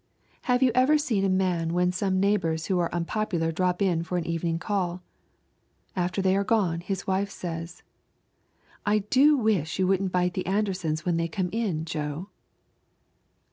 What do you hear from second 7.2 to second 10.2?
says: "I do wish you wouldn't